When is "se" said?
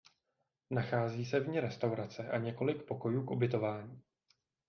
1.25-1.39